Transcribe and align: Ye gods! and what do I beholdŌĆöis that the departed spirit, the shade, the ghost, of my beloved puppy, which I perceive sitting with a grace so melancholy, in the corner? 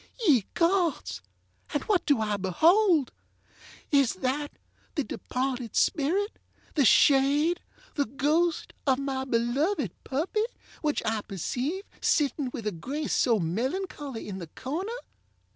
Ye 0.27 0.45
gods! 0.55 1.21
and 1.75 1.83
what 1.83 2.07
do 2.07 2.21
I 2.21 2.35
beholdŌĆöis 2.37 4.19
that 4.21 4.53
the 4.95 5.03
departed 5.03 5.75
spirit, 5.75 6.39
the 6.73 6.85
shade, 6.85 7.61
the 7.93 8.07
ghost, 8.07 8.73
of 8.87 8.97
my 8.97 9.25
beloved 9.25 9.91
puppy, 10.03 10.45
which 10.81 11.03
I 11.05 11.21
perceive 11.21 11.83
sitting 12.01 12.49
with 12.51 12.65
a 12.65 12.71
grace 12.71 13.13
so 13.13 13.37
melancholy, 13.37 14.27
in 14.27 14.39
the 14.39 14.47
corner? 14.47 14.91